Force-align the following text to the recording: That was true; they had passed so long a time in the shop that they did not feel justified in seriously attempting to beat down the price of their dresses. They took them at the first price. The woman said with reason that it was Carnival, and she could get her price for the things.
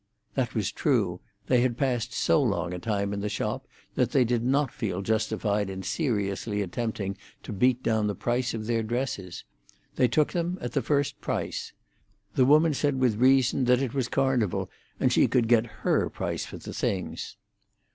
That 0.33 0.55
was 0.55 0.71
true; 0.71 1.21
they 1.45 1.61
had 1.61 1.77
passed 1.77 2.11
so 2.11 2.41
long 2.41 2.73
a 2.73 2.79
time 2.79 3.13
in 3.13 3.19
the 3.19 3.29
shop 3.29 3.67
that 3.93 4.09
they 4.09 4.25
did 4.25 4.43
not 4.43 4.71
feel 4.73 5.03
justified 5.03 5.69
in 5.69 5.83
seriously 5.83 6.63
attempting 6.63 7.17
to 7.43 7.53
beat 7.53 7.83
down 7.83 8.07
the 8.07 8.15
price 8.15 8.55
of 8.55 8.65
their 8.65 8.81
dresses. 8.81 9.43
They 9.97 10.07
took 10.07 10.31
them 10.31 10.57
at 10.59 10.71
the 10.71 10.81
first 10.81 11.21
price. 11.21 11.73
The 12.33 12.45
woman 12.45 12.73
said 12.73 12.99
with 12.99 13.17
reason 13.17 13.65
that 13.65 13.83
it 13.83 13.93
was 13.93 14.07
Carnival, 14.07 14.71
and 14.99 15.13
she 15.13 15.27
could 15.27 15.47
get 15.47 15.67
her 15.85 16.09
price 16.09 16.45
for 16.47 16.57
the 16.57 16.73
things. 16.73 17.37